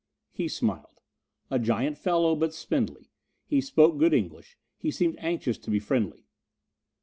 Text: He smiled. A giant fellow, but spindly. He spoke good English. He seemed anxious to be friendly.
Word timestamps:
He 0.31 0.47
smiled. 0.47 0.99
A 1.51 1.59
giant 1.59 1.95
fellow, 1.95 2.35
but 2.35 2.55
spindly. 2.55 3.11
He 3.45 3.61
spoke 3.61 3.99
good 3.99 4.15
English. 4.15 4.57
He 4.79 4.89
seemed 4.89 5.19
anxious 5.19 5.59
to 5.59 5.69
be 5.69 5.77
friendly. 5.77 6.25